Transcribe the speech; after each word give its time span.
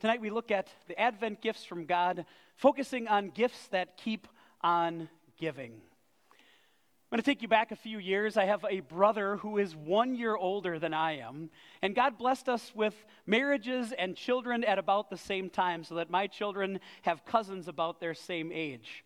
Tonight 0.00 0.20
we 0.20 0.30
look 0.30 0.52
at 0.52 0.68
the 0.86 0.96
Advent 0.96 1.40
gifts 1.40 1.64
from 1.64 1.84
God, 1.84 2.24
focusing 2.54 3.08
on 3.08 3.30
gifts 3.30 3.66
that 3.72 3.96
keep 3.96 4.28
on 4.60 5.08
giving. 5.40 5.72
I'm 5.72 7.10
going 7.10 7.20
to 7.20 7.24
take 7.24 7.42
you 7.42 7.48
back 7.48 7.72
a 7.72 7.76
few 7.76 7.98
years. 7.98 8.36
I 8.36 8.44
have 8.44 8.64
a 8.70 8.78
brother 8.78 9.38
who 9.38 9.58
is 9.58 9.74
one 9.74 10.14
year 10.14 10.36
older 10.36 10.78
than 10.78 10.94
I 10.94 11.18
am, 11.18 11.50
and 11.82 11.96
God 11.96 12.16
blessed 12.16 12.48
us 12.48 12.70
with 12.76 12.94
marriages 13.26 13.90
and 13.90 14.14
children 14.14 14.62
at 14.62 14.78
about 14.78 15.10
the 15.10 15.16
same 15.16 15.50
time, 15.50 15.82
so 15.82 15.96
that 15.96 16.10
my 16.10 16.28
children 16.28 16.78
have 17.02 17.24
cousins 17.24 17.66
about 17.66 17.98
their 17.98 18.14
same 18.14 18.52
age. 18.54 19.04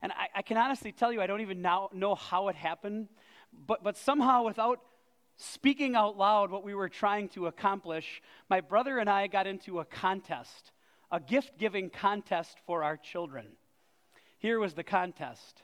And 0.00 0.10
I, 0.12 0.28
I 0.36 0.40
can 0.40 0.56
honestly 0.56 0.90
tell 0.90 1.12
you, 1.12 1.20
I 1.20 1.26
don't 1.26 1.42
even 1.42 1.60
now 1.60 1.90
know 1.92 2.14
how 2.14 2.48
it 2.48 2.56
happened, 2.56 3.08
but, 3.66 3.84
but 3.84 3.98
somehow, 3.98 4.44
without 4.44 4.80
speaking 5.40 5.96
out 5.96 6.16
loud 6.16 6.50
what 6.50 6.64
we 6.64 6.74
were 6.74 6.88
trying 6.88 7.28
to 7.30 7.46
accomplish, 7.46 8.22
my 8.48 8.60
brother 8.60 8.98
and 8.98 9.08
I 9.08 9.26
got 9.26 9.46
into 9.46 9.80
a 9.80 9.84
contest, 9.84 10.72
a 11.10 11.18
gift 11.18 11.58
giving 11.58 11.90
contest 11.90 12.58
for 12.66 12.84
our 12.84 12.96
children. 12.96 13.46
Here 14.38 14.60
was 14.60 14.74
the 14.74 14.84
contest 14.84 15.62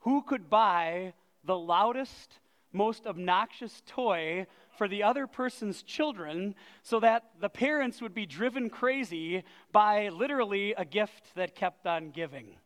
Who 0.00 0.22
could 0.22 0.48
buy 0.50 1.14
the 1.44 1.58
loudest, 1.58 2.38
most 2.72 3.06
obnoxious 3.06 3.82
toy 3.86 4.46
for 4.76 4.88
the 4.88 5.02
other 5.02 5.26
person's 5.26 5.82
children 5.82 6.54
so 6.82 6.98
that 7.00 7.24
the 7.40 7.48
parents 7.48 8.02
would 8.02 8.14
be 8.14 8.26
driven 8.26 8.68
crazy 8.68 9.44
by 9.70 10.08
literally 10.08 10.74
a 10.76 10.84
gift 10.84 11.34
that 11.36 11.54
kept 11.54 11.86
on 11.86 12.10
giving? 12.10 12.56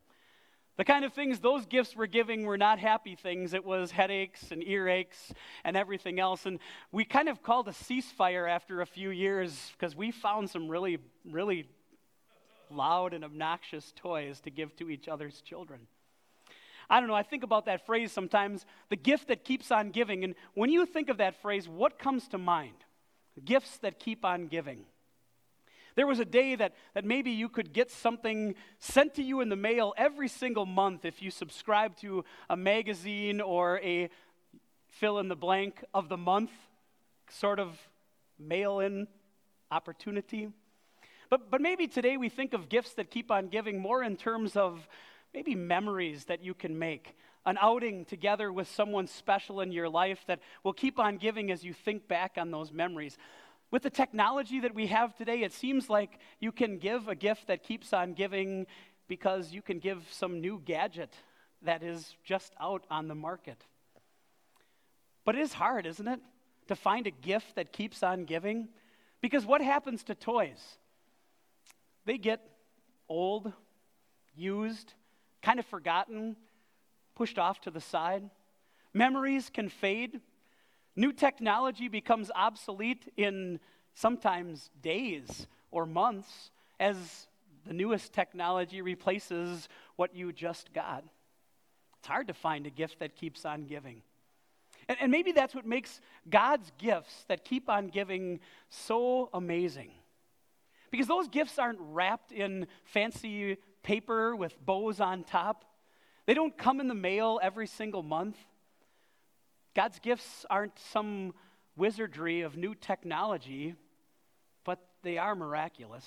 The 0.79 0.85
kind 0.85 1.05
of 1.05 1.13
things 1.13 1.41
those 1.41 1.67
gifts 1.67 1.97
were 1.97 2.07
giving 2.07 2.47
were 2.47 2.57
not 2.57 2.79
happy 2.79 3.17
things. 3.17 3.53
It 3.53 3.65
was 3.65 3.91
headaches 3.91 4.53
and 4.53 4.63
earaches 4.63 5.33
and 5.65 5.77
everything 5.77 6.21
else. 6.21 6.47
And 6.47 6.61
we 6.93 7.05
kind 7.05 7.29
of 7.29 7.43
called 7.43 7.67
a 7.67 7.73
ceasefire 7.73 8.49
after 8.49 8.81
a 8.81 8.87
few 8.87 9.11
years 9.11 9.73
because 9.73 9.97
we 9.97 10.13
found 10.13 10.49
some 10.49 10.69
really, 10.69 10.99
really 11.29 11.67
loud 12.71 13.13
and 13.13 13.25
obnoxious 13.25 13.93
toys 13.97 14.41
to 14.43 14.51
give 14.51 14.77
to 14.77 14.89
each 14.89 15.09
other's 15.09 15.41
children. 15.41 15.81
I 16.89 17.01
don't 17.01 17.09
know, 17.09 17.15
I 17.15 17.25
think 17.25 17.43
about 17.43 17.67
that 17.67 17.85
phrase 17.85 18.13
sometimes 18.13 18.65
the 18.89 18.97
gift 18.97 19.29
that 19.29 19.45
keeps 19.45 19.73
on 19.73 19.91
giving. 19.91 20.23
And 20.23 20.37
when 20.55 20.71
you 20.71 20.87
think 20.87 21.09
of 21.09 21.19
that 21.19 21.43
phrase, 21.43 21.69
what 21.69 21.99
comes 21.99 22.29
to 22.29 22.39
mind? 22.39 22.77
Gifts 23.45 23.79
that 23.79 23.99
keep 23.99 24.25
on 24.25 24.47
giving. 24.47 24.85
There 25.99 26.07
was 26.07 26.21
a 26.21 26.25
day 26.25 26.55
that, 26.55 26.75
that 26.95 27.05
maybe 27.05 27.33
you 27.33 27.49
could 27.49 27.73
get 27.73 27.91
something 27.91 28.55
sent 28.79 29.15
to 29.17 29.23
you 29.25 29.41
in 29.41 29.49
the 29.49 29.57
mail 29.57 29.95
every 29.97 30.29
single 30.29 30.65
month 30.65 31.05
if 31.05 31.21
you 31.21 31.33
subscribe 31.33 31.97
to 31.97 32.25
a 32.49 32.57
magazine 32.57 33.41
or 33.41 33.81
a 33.81 34.09
fill 34.87 35.19
in 35.19 35.27
the 35.27 35.35
blank 35.35 35.83
of 35.93 36.09
the 36.09 36.17
month 36.17 36.53
sort 37.29 37.59
of 37.59 37.77
mail 38.39 38.79
in 38.79 39.09
opportunity. 39.73 40.51
But, 41.31 41.51
but 41.51 41.61
maybe 41.61 41.89
today 41.89 42.17
we 42.17 42.29
think 42.29 42.53
of 42.53 42.69
gifts 42.69 42.95
that 42.95 43.11
keep 43.11 43.33
on 43.33 43.49
giving 43.49 43.81
more 43.81 44.05
in 44.05 44.17
terms 44.17 44.55
of 44.55 44.89
maybe 45.35 45.57
memories 45.57 46.27
that 46.27 46.45
you 46.45 46.55
can 46.55 46.79
make, 46.79 47.17
an 47.45 47.59
outing 47.61 48.05
together 48.05 48.53
with 48.53 48.71
someone 48.71 49.09
special 49.09 49.61
in 49.61 49.73
your 49.73 49.89
life 49.89 50.21
that 50.29 50.39
will 50.63 50.73
keep 50.73 51.01
on 51.01 51.17
giving 51.17 51.51
as 51.51 51.65
you 51.65 51.73
think 51.73 52.07
back 52.07 52.35
on 52.37 52.53
those 52.53 52.71
memories. 52.71 53.19
With 53.71 53.83
the 53.83 53.91
technology 53.91 54.61
that 54.61 54.75
we 54.75 54.87
have 54.87 55.15
today, 55.17 55.43
it 55.43 55.53
seems 55.53 55.91
like 55.91 56.19
you 56.41 56.53
can 56.53 56.79
give 56.79 57.09
a 57.09 57.15
gift 57.15 57.49
that 57.49 57.63
keeps 57.63 57.93
on 57.93 58.15
giving 58.15 58.67
because 59.09 59.53
you 59.53 59.61
can 59.61 59.79
give 59.79 60.07
some 60.11 60.41
new 60.41 60.63
gadget 60.65 61.15
that 61.63 61.83
is 61.83 62.17
just 62.25 62.55
out 62.61 62.85
on 62.91 63.09
the 63.09 63.15
market. 63.15 63.63
But 65.25 65.35
it 65.35 65.43
is 65.43 65.53
hard, 65.53 65.85
isn't 65.85 66.09
it, 66.09 66.21
to 66.69 66.77
find 66.77 67.07
a 67.07 67.11
gift 67.11 67.57
that 67.57 67.73
keeps 67.73 68.03
on 68.03 68.25
giving? 68.25 68.69
Because 69.21 69.45
what 69.45 69.61
happens 69.61 70.03
to 70.05 70.15
toys? 70.15 70.79
They 72.07 72.17
get 72.17 72.41
old, 73.09 73.53
used, 74.35 74.95
kind 75.43 75.59
of 75.59 75.67
forgotten, 75.67 76.37
pushed 77.15 77.39
off 77.39 77.61
to 77.63 77.71
the 77.71 77.81
side. 77.81 78.31
Memories 78.95 79.51
can 79.53 79.69
fade. 79.69 80.21
New 80.99 81.13
technology 81.13 81.87
becomes 81.87 82.29
obsolete 82.35 83.13
in 83.17 83.61
sometimes 83.95 84.69
days 84.83 85.47
or 85.71 85.87
months 85.87 86.51
as 86.81 87.29
the 87.65 87.73
newest 87.73 88.13
technology 88.13 88.83
replaces 88.83 89.69
what 89.95 90.13
you 90.13 90.33
just 90.33 90.73
got. 90.73 91.05
It's 92.01 92.09
hard 92.09 92.27
to 92.27 92.35
find 92.35 92.67
a 92.67 92.71
gift 92.71 92.99
that 92.99 93.15
keeps 93.15 93.45
on 93.45 93.67
giving. 93.67 94.03
And, 94.89 94.99
and, 95.01 95.13
maybe 95.13 95.31
that's 95.31 95.55
what 95.55 95.65
makes 95.65 96.01
God's 96.29 96.73
gifts 96.79 97.25
that 97.29 97.45
keep 97.45 97.71
on 97.71 97.91
giving 97.91 98.41
so 98.69 99.31
amazing. 99.33 99.93
Because 100.91 101.07
those 101.07 101.29
gifts 101.29 101.61
aren't 101.61 101.79
wrapped 101.81 102.33
in 102.33 102.67
fancy 102.83 103.59
paper 103.85 104.35
with 104.35 104.61
bows 104.67 104.99
on 104.99 105.23
top, 105.23 105.65
they 106.27 106.35
don't 106.35 106.59
come 106.59 106.81
in 106.81 106.89
the 106.89 106.95
mail 106.95 107.39
every 107.41 107.69
single 107.69 108.03
month. 108.03 108.37
God's 109.79 110.01
gifts 110.01 110.45
aren't 110.51 110.77
some 110.77 111.35
wizardry 111.77 112.41
of 112.41 112.57
new 112.57 112.75
technology, 112.75 113.77
but 114.65 114.81
they 115.05 115.19
are 115.19 115.37
miraculous. 115.37 116.05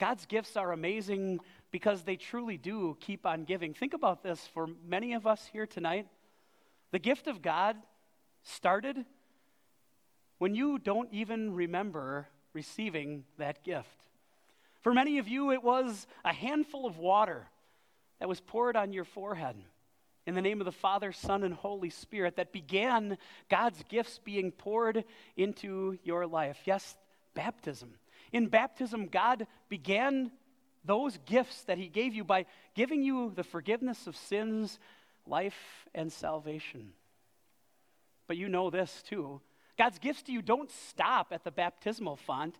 God's 0.00 0.26
gifts 0.26 0.56
are 0.56 0.72
amazing 0.72 1.38
because 1.70 2.02
they 2.02 2.16
truly 2.16 2.56
do 2.56 2.96
keep 2.98 3.26
on 3.26 3.44
giving. 3.44 3.74
Think 3.74 3.94
about 3.94 4.24
this 4.24 4.44
for 4.44 4.68
many 4.84 5.12
of 5.12 5.24
us 5.24 5.48
here 5.52 5.68
tonight. 5.68 6.08
The 6.90 6.98
gift 6.98 7.28
of 7.28 7.42
God 7.42 7.76
started 8.42 9.04
when 10.38 10.56
you 10.56 10.80
don't 10.80 11.10
even 11.12 11.54
remember 11.54 12.26
receiving 12.54 13.22
that 13.38 13.62
gift. 13.62 13.86
For 14.80 14.92
many 14.92 15.18
of 15.18 15.28
you, 15.28 15.52
it 15.52 15.62
was 15.62 16.08
a 16.24 16.32
handful 16.32 16.86
of 16.86 16.98
water 16.98 17.46
that 18.18 18.28
was 18.28 18.40
poured 18.40 18.74
on 18.74 18.92
your 18.92 19.04
forehead 19.04 19.54
in 20.26 20.34
the 20.34 20.42
name 20.42 20.60
of 20.60 20.64
the 20.64 20.72
Father, 20.72 21.12
Son, 21.12 21.42
and 21.42 21.54
Holy 21.54 21.90
Spirit 21.90 22.36
that 22.36 22.52
began 22.52 23.18
God's 23.48 23.82
gifts 23.88 24.20
being 24.22 24.52
poured 24.52 25.04
into 25.36 25.98
your 26.04 26.26
life. 26.26 26.58
Yes, 26.64 26.96
baptism. 27.34 27.94
In 28.32 28.46
baptism, 28.46 29.06
God 29.06 29.46
began 29.68 30.30
those 30.84 31.18
gifts 31.26 31.62
that 31.64 31.78
He 31.78 31.88
gave 31.88 32.14
you 32.14 32.24
by 32.24 32.46
giving 32.74 33.02
you 33.02 33.32
the 33.34 33.44
forgiveness 33.44 34.06
of 34.06 34.16
sins, 34.16 34.78
life, 35.26 35.88
and 35.94 36.12
salvation. 36.12 36.92
But 38.28 38.36
you 38.36 38.48
know 38.48 38.70
this 38.70 39.02
too. 39.02 39.40
God's 39.76 39.98
gifts 39.98 40.22
to 40.22 40.32
you 40.32 40.42
don't 40.42 40.70
stop 40.70 41.32
at 41.32 41.44
the 41.44 41.50
baptismal 41.50 42.16
font, 42.16 42.56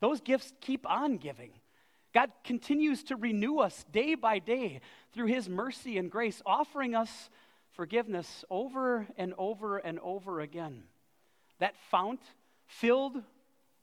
those 0.00 0.20
gifts 0.20 0.52
keep 0.60 0.88
on 0.88 1.16
giving. 1.16 1.50
God 2.18 2.32
continues 2.42 3.04
to 3.04 3.14
renew 3.14 3.60
us 3.60 3.84
day 3.92 4.16
by 4.16 4.40
day 4.40 4.80
through 5.12 5.26
His 5.26 5.48
mercy 5.48 5.98
and 5.98 6.10
grace, 6.10 6.42
offering 6.44 6.96
us 6.96 7.30
forgiveness 7.70 8.44
over 8.50 9.06
and 9.16 9.34
over 9.38 9.78
and 9.78 10.00
over 10.00 10.40
again. 10.40 10.82
That 11.60 11.76
fount 11.92 12.18
filled 12.66 13.22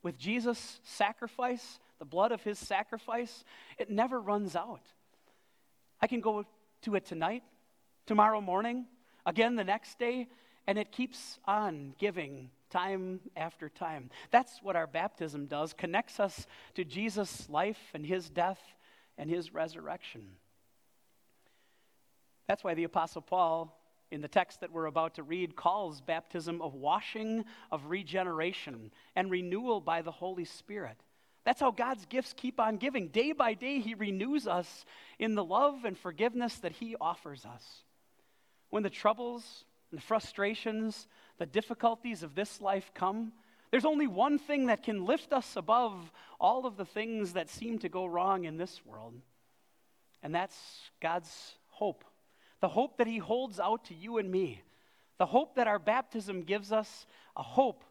with 0.03 0.17
Jesus' 0.17 0.81
sacrifice, 0.83 1.79
the 1.97 2.03
blood 2.03 2.33
of 2.33 2.43
His 2.43 2.59
sacrifice, 2.59 3.45
it 3.77 3.89
never 3.89 4.19
runs 4.19 4.53
out. 4.53 4.83
I 6.01 6.07
can 6.07 6.19
go 6.19 6.43
to 6.81 6.95
it 6.95 7.05
tonight, 7.05 7.43
tomorrow 8.05 8.41
morning, 8.41 8.85
again 9.25 9.55
the 9.55 9.63
next 9.63 9.97
day, 9.97 10.27
and 10.67 10.77
it 10.77 10.91
keeps 10.91 11.39
on 11.45 11.95
giving 11.99 12.49
time 12.69 13.19
after 13.35 13.69
time. 13.69 14.09
That's 14.31 14.59
what 14.61 14.75
our 14.75 14.87
baptism 14.87 15.45
does, 15.45 15.73
connects 15.73 16.19
us 16.19 16.47
to 16.75 16.83
Jesus' 16.83 17.49
life 17.49 17.79
and 17.93 18.05
his 18.05 18.29
death 18.29 18.59
and 19.17 19.29
his 19.29 19.53
resurrection. 19.53 20.23
That's 22.47 22.63
why 22.63 22.73
the 22.73 22.83
Apostle 22.83 23.21
Paul, 23.21 23.75
in 24.11 24.21
the 24.21 24.27
text 24.27 24.61
that 24.61 24.71
we're 24.71 24.85
about 24.85 25.15
to 25.15 25.23
read, 25.23 25.55
calls 25.55 26.01
baptism 26.01 26.61
a 26.61 26.67
washing 26.67 27.45
of 27.71 27.85
regeneration 27.87 28.91
and 29.15 29.31
renewal 29.31 29.81
by 29.81 30.01
the 30.01 30.11
Holy 30.11 30.45
Spirit. 30.45 30.97
That's 31.43 31.61
how 31.61 31.71
God's 31.71 32.05
gifts 32.07 32.33
keep 32.35 32.59
on 32.59 32.77
giving. 32.77 33.09
Day 33.09 33.31
by 33.31 33.53
day, 33.53 33.79
He 33.79 33.93
renews 33.93 34.47
us 34.47 34.85
in 35.19 35.35
the 35.35 35.43
love 35.43 35.85
and 35.85 35.97
forgiveness 35.97 36.55
that 36.57 36.73
He 36.73 36.95
offers 36.99 37.45
us. 37.45 37.83
When 38.69 38.83
the 38.83 38.89
troubles 38.89 39.65
and 39.91 39.99
the 39.99 40.05
frustrations 40.05 41.07
the 41.37 41.45
difficulties 41.45 42.23
of 42.23 42.35
this 42.35 42.61
life 42.61 42.91
come, 42.93 43.31
there's 43.71 43.85
only 43.85 44.07
one 44.07 44.39
thing 44.39 44.67
that 44.67 44.83
can 44.83 45.05
lift 45.05 45.33
us 45.33 45.55
above 45.55 46.11
all 46.39 46.65
of 46.65 46.77
the 46.77 46.85
things 46.85 47.33
that 47.33 47.49
seem 47.49 47.79
to 47.79 47.89
go 47.89 48.05
wrong 48.05 48.45
in 48.45 48.57
this 48.57 48.85
world, 48.85 49.13
and 50.23 50.33
that's 50.33 50.57
God's 51.01 51.53
hope. 51.67 52.03
The 52.61 52.69
hope 52.69 52.97
that 52.97 53.07
He 53.07 53.17
holds 53.17 53.59
out 53.59 53.85
to 53.85 53.93
you 53.93 54.17
and 54.17 54.31
me. 54.31 54.61
The 55.17 55.25
hope 55.25 55.55
that 55.55 55.67
our 55.67 55.79
baptism 55.79 56.41
gives 56.41 56.71
us 56.71 57.05
a 57.35 57.43
hope, 57.43 57.83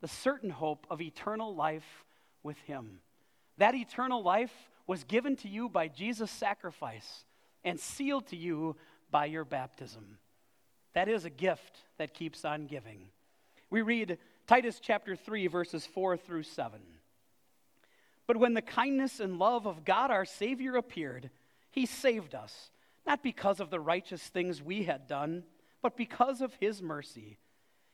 the 0.00 0.08
certain 0.08 0.50
hope 0.50 0.86
of 0.90 1.00
eternal 1.00 1.54
life 1.54 2.04
with 2.42 2.58
Him. 2.58 3.00
That 3.58 3.74
eternal 3.74 4.22
life 4.22 4.52
was 4.86 5.04
given 5.04 5.36
to 5.36 5.48
you 5.48 5.68
by 5.68 5.88
Jesus' 5.88 6.30
sacrifice 6.30 7.24
and 7.64 7.78
sealed 7.78 8.26
to 8.28 8.36
you 8.36 8.76
by 9.10 9.26
your 9.26 9.44
baptism. 9.44 10.18
That 10.94 11.08
is 11.08 11.24
a 11.24 11.30
gift 11.30 11.78
that 11.98 12.14
keeps 12.14 12.44
on 12.44 12.66
giving. 12.66 13.06
We 13.70 13.82
read 13.82 14.18
Titus 14.46 14.80
chapter 14.80 15.14
3, 15.14 15.46
verses 15.46 15.86
4 15.86 16.16
through 16.16 16.42
7. 16.42 16.80
But 18.26 18.36
when 18.36 18.54
the 18.54 18.62
kindness 18.62 19.20
and 19.20 19.38
love 19.38 19.66
of 19.66 19.84
God 19.84 20.10
our 20.10 20.24
Savior 20.24 20.76
appeared, 20.76 21.30
he 21.70 21.86
saved 21.86 22.34
us, 22.34 22.70
not 23.06 23.22
because 23.22 23.60
of 23.60 23.70
the 23.70 23.80
righteous 23.80 24.22
things 24.22 24.62
we 24.62 24.84
had 24.84 25.06
done, 25.06 25.44
but 25.82 25.96
because 25.96 26.40
of 26.40 26.54
his 26.54 26.82
mercy. 26.82 27.38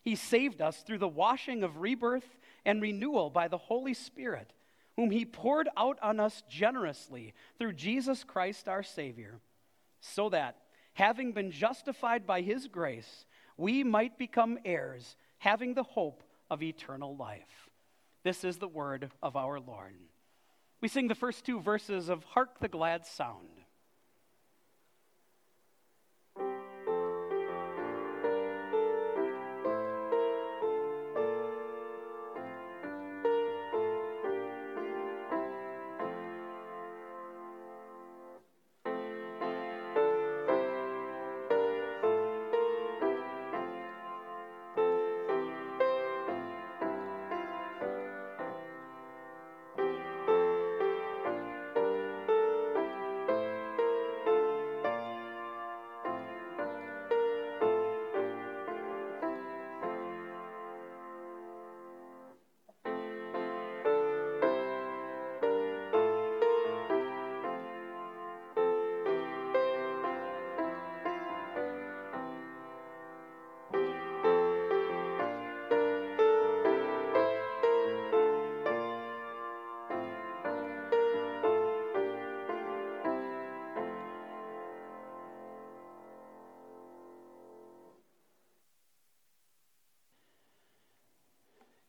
He 0.02 0.14
saved 0.14 0.62
us 0.62 0.82
through 0.82 0.99
the 0.99 1.08
washing 1.08 1.62
of 1.62 1.78
rebirth 1.78 2.38
and 2.64 2.81
renewal 2.81 3.28
by 3.28 3.49
the 3.49 3.58
Holy 3.58 3.94
Spirit, 3.94 4.52
whom 4.96 5.10
he 5.10 5.25
poured 5.25 5.69
out 5.76 5.99
on 6.02 6.20
us 6.20 6.42
generously 6.49 7.34
through 7.58 7.75
Jesus 7.75 8.25
Christ 8.25 8.69
our 8.69 8.82
Savior, 8.82 9.40
so 10.00 10.28
that, 10.31 10.56
having 10.96 11.32
been 11.32 11.50
justified 11.50 12.26
by 12.26 12.40
his 12.40 12.69
grace, 12.69 13.26
we 13.58 13.84
might 13.84 14.19
become 14.19 14.58
heirs, 14.64 15.14
having 15.37 15.75
the 15.75 15.82
hope 15.82 16.22
of 16.50 16.62
eternal 16.62 17.14
life. 17.16 17.69
This 18.25 18.44
is 18.44 18.56
the 18.56 18.66
word 18.66 19.10
of 19.22 19.37
our 19.37 19.60
Lord. 19.60 19.94
We 20.81 20.88
sing 20.88 21.08
the 21.08 21.14
first 21.14 21.44
two 21.44 21.60
verses 21.60 22.08
of 22.08 22.25
Hark 22.25 22.60
the 22.60 22.69
Glad 22.69 23.06
Sound. 23.06 23.55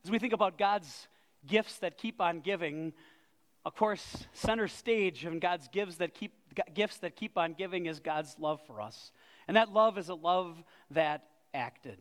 As 0.08 0.12
we 0.12 0.20
think 0.20 0.32
about 0.32 0.58
God's 0.58 1.10
gifts 1.46 1.80
that 1.80 1.98
keep 1.98 2.22
on 2.22 2.40
giving, 2.40 2.94
of 3.66 3.76
course, 3.76 4.26
center 4.32 4.70
stage 4.70 5.26
and 5.26 5.42
God's 5.42 5.68
gifts 5.68 5.98
that 5.98 6.14
keep 6.14 6.32
gifts 6.74 7.00
that 7.00 7.18
keep 7.18 7.38
on 7.38 7.52
giving 7.52 7.88
is 7.88 8.00
God's 8.00 8.38
love 8.40 8.62
for 8.66 8.80
us. 8.80 9.12
And 9.50 9.58
that 9.58 9.74
love 9.74 9.98
is 9.98 10.08
a 10.08 10.14
love 10.14 10.64
that 10.92 11.26
acted. 11.54 12.00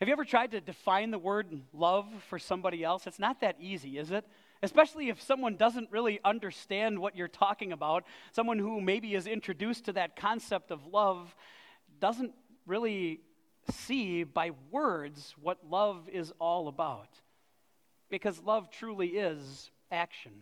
Have 0.00 0.08
you 0.08 0.12
ever 0.12 0.24
tried 0.24 0.52
to 0.52 0.60
define 0.62 1.10
the 1.10 1.18
word 1.18 1.48
love 1.74 2.08
for 2.30 2.38
somebody 2.38 2.82
else? 2.82 3.06
It's 3.06 3.18
not 3.18 3.42
that 3.42 3.56
easy, 3.60 3.98
is 3.98 4.10
it? 4.10 4.24
Especially 4.62 5.10
if 5.10 5.20
someone 5.20 5.56
doesn't 5.56 5.90
really 5.90 6.18
understand 6.24 6.98
what 6.98 7.14
you're 7.14 7.28
talking 7.28 7.72
about. 7.72 8.04
Someone 8.32 8.58
who 8.58 8.80
maybe 8.80 9.14
is 9.14 9.26
introduced 9.26 9.84
to 9.84 9.92
that 9.92 10.16
concept 10.16 10.70
of 10.70 10.86
love 10.86 11.36
doesn't 12.00 12.32
really 12.66 13.20
see 13.72 14.24
by 14.24 14.50
words 14.70 15.34
what 15.40 15.58
love 15.68 16.08
is 16.08 16.32
all 16.38 16.68
about. 16.68 17.08
Because 18.10 18.42
love 18.42 18.70
truly 18.70 19.08
is 19.08 19.70
action. 19.90 20.32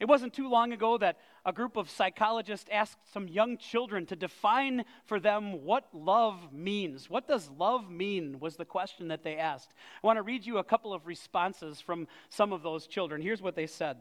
It 0.00 0.08
wasn't 0.08 0.32
too 0.32 0.48
long 0.48 0.72
ago 0.72 0.96
that 0.96 1.18
a 1.44 1.52
group 1.52 1.76
of 1.76 1.90
psychologists 1.90 2.68
asked 2.72 3.12
some 3.12 3.28
young 3.28 3.58
children 3.58 4.06
to 4.06 4.16
define 4.16 4.84
for 5.04 5.20
them 5.20 5.62
what 5.62 5.88
love 5.92 6.54
means. 6.54 7.10
What 7.10 7.28
does 7.28 7.50
love 7.50 7.90
mean? 7.90 8.40
was 8.40 8.56
the 8.56 8.64
question 8.64 9.08
that 9.08 9.22
they 9.22 9.36
asked. 9.36 9.74
I 10.02 10.06
want 10.06 10.16
to 10.16 10.22
read 10.22 10.46
you 10.46 10.56
a 10.56 10.64
couple 10.64 10.94
of 10.94 11.06
responses 11.06 11.82
from 11.82 12.08
some 12.30 12.52
of 12.54 12.62
those 12.62 12.86
children. 12.86 13.20
Here's 13.20 13.42
what 13.42 13.54
they 13.54 13.66
said 13.66 13.98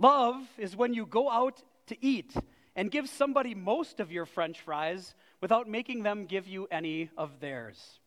Love 0.00 0.36
is 0.58 0.76
when 0.76 0.94
you 0.94 1.06
go 1.06 1.30
out 1.30 1.62
to 1.86 1.96
eat 2.04 2.34
and 2.74 2.90
give 2.90 3.08
somebody 3.08 3.54
most 3.54 4.00
of 4.00 4.10
your 4.10 4.26
french 4.26 4.60
fries 4.60 5.14
without 5.40 5.68
making 5.68 6.02
them 6.02 6.26
give 6.26 6.46
you 6.46 6.66
any 6.70 7.10
of 7.16 7.40
theirs. 7.40 8.00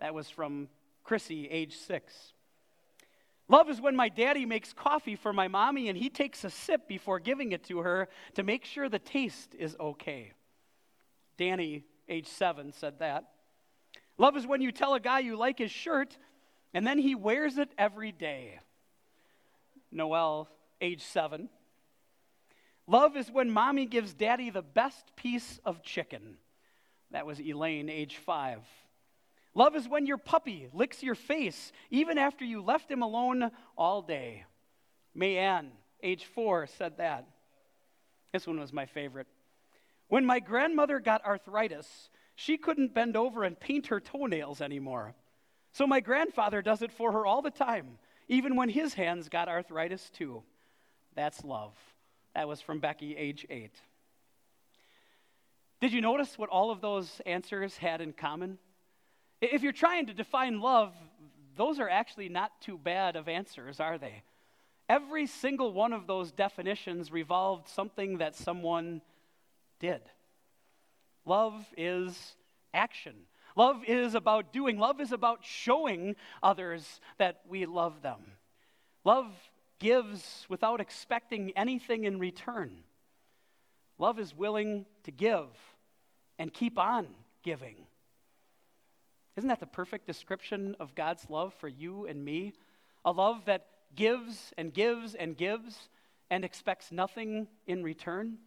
That 0.00 0.14
was 0.14 0.30
from 0.30 0.68
Chrissy, 1.04 1.48
age 1.48 1.76
six. 1.76 2.32
Love 3.48 3.68
is 3.68 3.80
when 3.80 3.96
my 3.96 4.08
daddy 4.08 4.46
makes 4.46 4.72
coffee 4.72 5.16
for 5.16 5.32
my 5.32 5.48
mommy 5.48 5.88
and 5.88 5.98
he 5.98 6.08
takes 6.08 6.44
a 6.44 6.50
sip 6.50 6.86
before 6.86 7.18
giving 7.18 7.50
it 7.50 7.64
to 7.64 7.80
her 7.80 8.08
to 8.34 8.44
make 8.44 8.64
sure 8.64 8.88
the 8.88 8.98
taste 8.98 9.56
is 9.58 9.76
okay. 9.80 10.32
Danny, 11.36 11.82
age 12.08 12.28
seven, 12.28 12.72
said 12.72 13.00
that. 13.00 13.24
Love 14.18 14.36
is 14.36 14.46
when 14.46 14.60
you 14.60 14.70
tell 14.70 14.94
a 14.94 15.00
guy 15.00 15.18
you 15.18 15.36
like 15.36 15.58
his 15.58 15.70
shirt 15.72 16.16
and 16.72 16.86
then 16.86 16.98
he 16.98 17.14
wears 17.16 17.58
it 17.58 17.70
every 17.76 18.12
day. 18.12 18.60
Noel, 19.90 20.48
age 20.80 21.02
seven. 21.02 21.48
Love 22.86 23.16
is 23.16 23.30
when 23.30 23.50
mommy 23.50 23.86
gives 23.86 24.14
daddy 24.14 24.50
the 24.50 24.62
best 24.62 25.16
piece 25.16 25.58
of 25.64 25.82
chicken. 25.82 26.36
That 27.12 27.26
was 27.26 27.40
Elaine, 27.40 27.88
age 27.88 28.16
five. 28.16 28.60
Love 29.54 29.74
is 29.74 29.88
when 29.88 30.06
your 30.06 30.18
puppy 30.18 30.68
licks 30.72 31.02
your 31.02 31.16
face 31.16 31.72
even 31.90 32.18
after 32.18 32.44
you 32.44 32.62
left 32.62 32.90
him 32.90 33.02
alone 33.02 33.50
all 33.76 34.00
day. 34.00 34.44
May 35.14 35.34
Mayanne, 35.34 35.70
age 36.02 36.24
four, 36.24 36.66
said 36.66 36.98
that. 36.98 37.26
This 38.32 38.46
one 38.46 38.60
was 38.60 38.72
my 38.72 38.86
favorite. 38.86 39.26
When 40.08 40.24
my 40.24 40.38
grandmother 40.38 41.00
got 41.00 41.24
arthritis, 41.24 42.10
she 42.36 42.56
couldn't 42.56 42.94
bend 42.94 43.16
over 43.16 43.42
and 43.42 43.58
paint 43.58 43.88
her 43.88 44.00
toenails 44.00 44.60
anymore. 44.60 45.14
So 45.72 45.86
my 45.86 46.00
grandfather 46.00 46.62
does 46.62 46.82
it 46.82 46.92
for 46.92 47.12
her 47.12 47.26
all 47.26 47.42
the 47.42 47.50
time, 47.50 47.98
even 48.28 48.56
when 48.56 48.68
his 48.68 48.94
hands 48.94 49.28
got 49.28 49.48
arthritis 49.48 50.10
too. 50.10 50.42
That's 51.14 51.44
love. 51.44 51.72
That 52.34 52.48
was 52.48 52.60
from 52.60 52.78
Becky, 52.78 53.16
age 53.16 53.46
eight. 53.50 53.74
Did 55.80 55.92
you 55.92 56.02
notice 56.02 56.36
what 56.36 56.50
all 56.50 56.70
of 56.70 56.82
those 56.82 57.22
answers 57.24 57.76
had 57.78 58.02
in 58.02 58.12
common? 58.12 58.58
If 59.40 59.62
you're 59.62 59.72
trying 59.72 60.06
to 60.06 60.14
define 60.14 60.60
love, 60.60 60.92
those 61.56 61.80
are 61.80 61.88
actually 61.88 62.28
not 62.28 62.60
too 62.60 62.76
bad 62.76 63.16
of 63.16 63.28
answers, 63.28 63.80
are 63.80 63.96
they? 63.96 64.22
Every 64.90 65.26
single 65.26 65.72
one 65.72 65.92
of 65.92 66.06
those 66.06 66.32
definitions 66.32 67.10
revolved 67.10 67.68
something 67.68 68.18
that 68.18 68.34
someone 68.34 69.00
did. 69.78 70.02
Love 71.24 71.64
is 71.76 72.36
action. 72.74 73.14
Love 73.56 73.82
is 73.86 74.14
about 74.14 74.52
doing. 74.52 74.78
Love 74.78 75.00
is 75.00 75.12
about 75.12 75.44
showing 75.44 76.14
others 76.42 77.00
that 77.18 77.40
we 77.48 77.64
love 77.66 78.02
them. 78.02 78.20
Love 79.04 79.32
gives 79.78 80.44
without 80.48 80.80
expecting 80.80 81.52
anything 81.56 82.04
in 82.04 82.18
return. 82.18 82.84
Love 83.98 84.18
is 84.18 84.34
willing 84.34 84.86
to 85.04 85.10
give 85.10 85.46
and 86.40 86.52
keep 86.52 86.78
on 86.78 87.06
giving. 87.44 87.76
Isn't 89.36 89.48
that 89.48 89.60
the 89.60 89.66
perfect 89.66 90.06
description 90.06 90.74
of 90.80 90.94
God's 90.94 91.28
love 91.28 91.52
for 91.60 91.68
you 91.68 92.06
and 92.06 92.24
me? 92.24 92.54
A 93.04 93.12
love 93.12 93.44
that 93.44 93.66
gives 93.94 94.52
and 94.56 94.72
gives 94.72 95.14
and 95.14 95.36
gives 95.36 95.90
and 96.30 96.42
expects 96.42 96.90
nothing 96.90 97.46
in 97.66 97.82
return? 97.82 98.38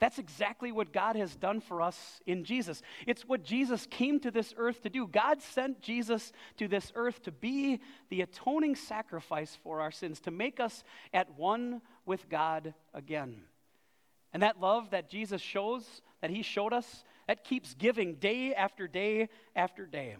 That's 0.00 0.18
exactly 0.18 0.72
what 0.72 0.92
God 0.92 1.14
has 1.16 1.36
done 1.36 1.60
for 1.60 1.82
us 1.82 2.22
in 2.26 2.44
Jesus. 2.44 2.82
It's 3.06 3.28
what 3.28 3.44
Jesus 3.44 3.86
came 3.86 4.18
to 4.20 4.30
this 4.30 4.54
earth 4.56 4.82
to 4.82 4.88
do. 4.88 5.06
God 5.06 5.42
sent 5.42 5.82
Jesus 5.82 6.32
to 6.56 6.66
this 6.66 6.92
earth 6.94 7.22
to 7.24 7.30
be 7.30 7.80
the 8.08 8.22
atoning 8.22 8.74
sacrifice 8.74 9.56
for 9.62 9.82
our 9.82 9.92
sins, 9.92 10.18
to 10.20 10.30
make 10.30 10.60
us 10.60 10.82
at 11.12 11.38
one 11.38 11.82
with 12.06 12.28
God 12.30 12.72
again. 12.94 13.42
And 14.32 14.42
that 14.42 14.60
love 14.60 14.90
that 14.90 15.10
Jesus 15.10 15.40
shows, 15.40 16.02
that 16.20 16.30
he 16.30 16.42
showed 16.42 16.72
us, 16.72 17.04
that 17.26 17.44
keeps 17.44 17.74
giving 17.74 18.14
day 18.14 18.54
after 18.54 18.88
day 18.88 19.28
after 19.54 19.86
day. 19.86 20.16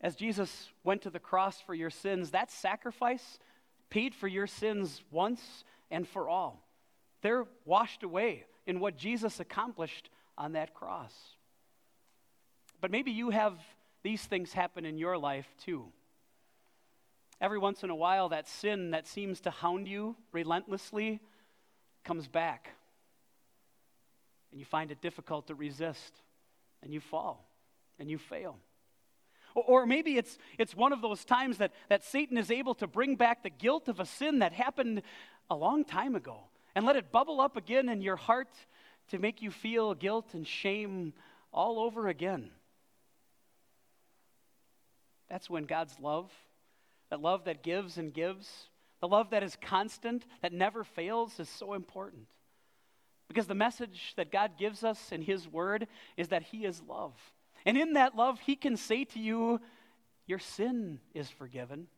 As 0.00 0.16
Jesus 0.16 0.68
went 0.84 1.02
to 1.02 1.10
the 1.10 1.18
cross 1.18 1.60
for 1.60 1.74
your 1.74 1.90
sins, 1.90 2.32
that 2.32 2.50
sacrifice 2.50 3.38
paid 3.88 4.14
for 4.14 4.28
your 4.28 4.46
sins 4.46 5.02
once 5.10 5.64
and 5.90 6.06
for 6.06 6.28
all. 6.28 6.62
They're 7.22 7.46
washed 7.64 8.02
away 8.02 8.44
in 8.66 8.80
what 8.80 8.96
Jesus 8.96 9.40
accomplished 9.40 10.10
on 10.36 10.52
that 10.52 10.74
cross. 10.74 11.14
But 12.80 12.90
maybe 12.90 13.12
you 13.12 13.30
have 13.30 13.54
these 14.02 14.22
things 14.22 14.52
happen 14.52 14.84
in 14.84 14.98
your 14.98 15.16
life 15.16 15.48
too. 15.64 15.86
Every 17.40 17.58
once 17.58 17.82
in 17.82 17.90
a 17.90 17.96
while, 17.96 18.30
that 18.30 18.48
sin 18.48 18.90
that 18.92 19.06
seems 19.06 19.40
to 19.40 19.50
hound 19.50 19.88
you 19.88 20.16
relentlessly 20.32 21.20
comes 22.06 22.28
back. 22.28 22.70
And 24.50 24.60
you 24.60 24.64
find 24.64 24.90
it 24.90 25.02
difficult 25.02 25.48
to 25.48 25.54
resist, 25.54 26.22
and 26.82 26.94
you 26.94 27.00
fall, 27.00 27.46
and 27.98 28.08
you 28.08 28.16
fail. 28.16 28.56
Or 29.54 29.86
maybe 29.86 30.16
it's, 30.16 30.38
it's 30.58 30.74
one 30.74 30.92
of 30.92 31.02
those 31.02 31.24
times 31.24 31.58
that, 31.58 31.72
that 31.88 32.04
Satan 32.04 32.38
is 32.38 32.50
able 32.50 32.74
to 32.76 32.86
bring 32.86 33.16
back 33.16 33.42
the 33.42 33.50
guilt 33.50 33.88
of 33.88 34.00
a 34.00 34.06
sin 34.06 34.38
that 34.38 34.52
happened 34.52 35.02
a 35.50 35.56
long 35.56 35.84
time 35.84 36.14
ago 36.14 36.44
and 36.74 36.84
let 36.84 36.96
it 36.96 37.10
bubble 37.10 37.40
up 37.40 37.56
again 37.56 37.88
in 37.88 38.02
your 38.02 38.16
heart 38.16 38.54
to 39.08 39.18
make 39.18 39.42
you 39.42 39.50
feel 39.50 39.94
guilt 39.94 40.34
and 40.34 40.46
shame 40.46 41.14
all 41.52 41.80
over 41.80 42.06
again. 42.08 42.50
That's 45.28 45.48
when 45.48 45.64
God's 45.64 45.98
love, 46.00 46.30
that 47.10 47.20
love 47.20 47.44
that 47.44 47.62
gives 47.62 47.96
and 47.96 48.12
gives, 48.12 48.68
the 49.00 49.08
love 49.08 49.30
that 49.30 49.42
is 49.42 49.56
constant, 49.60 50.24
that 50.42 50.52
never 50.52 50.84
fails, 50.84 51.38
is 51.38 51.48
so 51.48 51.74
important. 51.74 52.26
Because 53.28 53.46
the 53.46 53.54
message 53.54 54.14
that 54.16 54.32
God 54.32 54.52
gives 54.58 54.84
us 54.84 55.12
in 55.12 55.22
His 55.22 55.48
Word 55.48 55.88
is 56.16 56.28
that 56.28 56.44
He 56.44 56.64
is 56.64 56.82
love. 56.88 57.14
And 57.64 57.76
in 57.76 57.94
that 57.94 58.16
love, 58.16 58.38
He 58.40 58.56
can 58.56 58.76
say 58.76 59.04
to 59.04 59.18
you, 59.18 59.60
Your 60.26 60.38
sin 60.38 61.00
is 61.14 61.28
forgiven. 61.28 61.88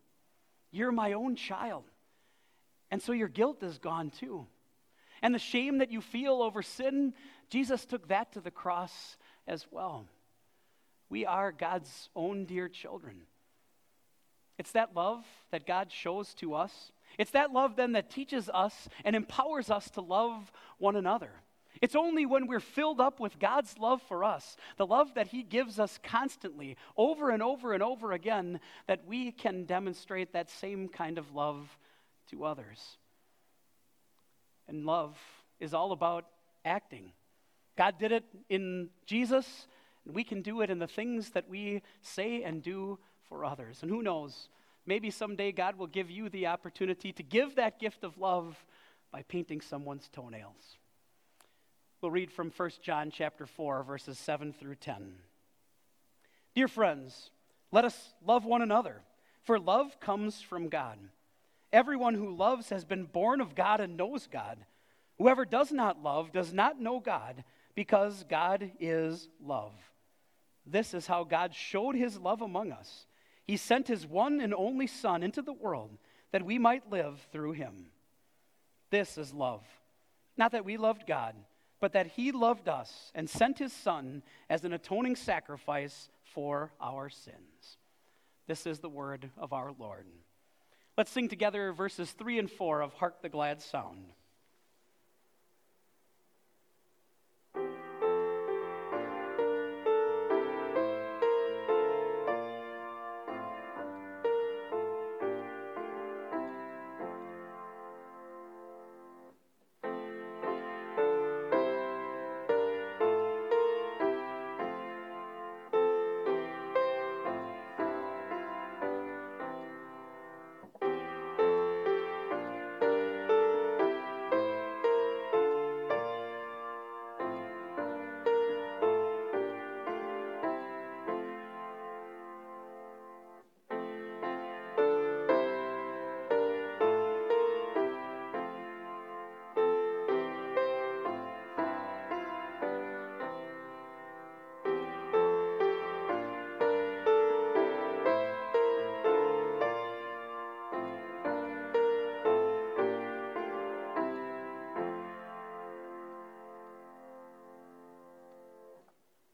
You're 0.71 0.93
my 0.93 1.13
own 1.13 1.37
child. 1.37 1.85
And 2.91 3.03
so 3.03 3.13
your 3.13 3.29
guilt 3.29 3.63
is 3.63 3.79
gone 3.79 4.11
too. 4.11 4.47
And 5.23 5.35
the 5.35 5.39
shame 5.39 5.79
that 5.79 5.91
you 5.91 6.01
feel 6.01 6.43
over 6.43 6.63
sin, 6.63 7.13
Jesus 7.51 7.85
took 7.85 8.09
that 8.09 8.33
to 8.33 8.41
the 8.41 8.51
cross 8.51 9.17
as 9.47 9.67
well. 9.71 10.07
We 11.11 11.27
are 11.27 11.53
God's 11.53 12.09
own 12.15 12.45
dear 12.45 12.69
children. 12.69 13.23
It's 14.59 14.73
that 14.73 14.95
love 14.95 15.25
that 15.51 15.67
God 15.67 15.93
shows 15.93 16.35
to 16.35 16.55
us. 16.55 16.93
It's 17.17 17.31
that 17.31 17.53
love 17.53 17.77
then 17.77 17.93
that 17.93 18.11
teaches 18.11 18.51
us 18.53 18.89
and 19.05 19.15
empowers 19.15 19.71
us 19.71 19.91
to 19.91 20.01
love 20.01 20.53
one 20.79 20.97
another. 20.97 21.31
It's 21.81 21.95
only 21.95 22.27
when 22.27 22.47
we're 22.47 22.61
filled 22.61 23.01
up 23.01 23.21
with 23.21 23.39
God's 23.39 23.79
love 23.79 24.03
for 24.03 24.25
us, 24.25 24.57
the 24.77 24.87
love 24.87 25.15
that 25.15 25.29
He 25.29 25.43
gives 25.43 25.79
us 25.79 25.99
constantly, 26.03 26.77
over 26.97 27.31
and 27.31 27.43
over 27.43 27.73
and 27.73 27.83
over 27.83 28.13
again, 28.13 28.61
that 28.87 29.07
we 29.07 29.31
can 29.31 29.65
demonstrate 29.65 30.33
that 30.33 30.51
same 30.51 30.89
kind 30.89 31.19
of 31.19 31.35
love 31.35 31.79
to 32.31 32.45
others. 32.45 32.97
And 34.67 34.85
love 34.85 35.17
is 35.61 35.73
all 35.73 35.93
about 35.93 36.27
acting. 36.65 37.13
God 37.77 37.99
did 37.99 38.11
it 38.11 38.25
in 38.49 38.91
Jesus, 39.07 39.69
and 40.05 40.15
we 40.15 40.25
can 40.25 40.43
do 40.43 40.63
it 40.63 40.71
in 40.71 40.81
the 40.81 40.89
things 40.89 41.31
that 41.31 41.49
we 41.49 41.83
say 42.03 42.43
and 42.43 42.61
do 42.63 42.99
for 43.29 43.45
others. 43.45 43.83
And 43.83 43.91
who 43.91 44.03
knows, 44.03 44.49
maybe 44.87 45.11
someday 45.11 45.53
God 45.53 45.77
will 45.77 45.87
give 45.87 46.11
you 46.11 46.29
the 46.29 46.47
opportunity 46.47 47.13
to 47.13 47.23
give 47.23 47.57
that 47.57 47.79
gift 47.79 48.05
of 48.05 48.19
love 48.19 48.57
by 49.11 49.23
painting 49.23 49.61
someone's 49.61 50.09
toenails. 50.09 50.77
We'll 52.01 52.11
read 52.11 52.31
from 52.31 52.53
1 52.57 52.71
John 52.83 53.11
chapter 53.11 53.47
4 53.47 53.83
verses 53.83 54.19
7 54.19 54.53
through 54.53 54.77
10. 54.77 55.15
Dear 56.55 56.69
friends, 56.69 57.31
let 57.71 57.85
us 57.85 58.15
love 58.25 58.45
one 58.45 58.63
another, 58.63 59.03
for 59.43 59.59
love 59.59 60.01
comes 60.01 60.41
from 60.41 60.69
God. 60.69 60.99
Everyone 61.73 62.15
who 62.15 62.35
loves 62.35 62.71
has 62.71 62.85
been 62.85 63.05
born 63.05 63.41
of 63.41 63.55
God 63.55 63.81
and 63.81 63.97
knows 63.97 64.27
God. 64.27 64.59
Whoever 65.19 65.45
does 65.45 65.73
not 65.73 66.03
love 66.03 66.33
does 66.33 66.53
not 66.53 66.81
know 66.81 67.01
God, 67.01 67.45
because 67.75 68.25
God 68.29 68.71
is 68.81 69.29
love. 69.45 69.73
This 70.65 70.95
is 70.95 71.07
how 71.07 71.25
God 71.25 71.55
showed 71.55 71.95
his 71.95 72.19
love 72.19 72.43
among 72.43 72.73
us. 72.73 73.07
He 73.49 73.57
sent 73.57 73.89
his 73.89 74.07
one 74.07 74.43
and 74.43 74.53
only 74.55 74.87
Son 74.87 75.23
into 75.23 75.41
the 75.41 75.55
world 75.55 75.97
that 76.33 76.45
we 76.45 76.59
might 76.59 76.93
live 76.93 77.27
through 77.33 77.53
him. 77.53 77.87
This 78.91 79.17
is 79.17 79.33
love. 79.33 79.65
Not 80.37 80.53
that 80.53 80.67
we 80.67 80.77
loved 80.77 81.07
God, 81.07 81.35
but 81.81 81.95
that 81.95 82.09
he 82.09 82.31
loved 82.31 82.69
us 82.69 83.11
and 83.15 83.29
sent 83.29 83.59
his 83.59 83.73
Son 83.73 84.23
as 84.51 84.65
an 84.65 84.75
atoning 84.75 85.17
sacrifice 85.17 86.11
for 86.23 86.73
our 86.79 87.09
sins. 87.09 87.79
This 88.47 88.67
is 88.67 88.81
the 88.81 88.91
word 88.91 89.31
of 89.39 89.55
our 89.55 89.73
Lord. 89.79 90.05
Let's 90.99 91.11
sing 91.11 91.29
together 91.29 91.73
verses 91.73 92.11
3 92.11 92.39
and 92.39 92.51
4 92.51 92.83
of 92.83 92.93
Hark 92.93 93.23
the 93.23 93.31
Glad 93.31 93.63
Sound. 93.63 94.13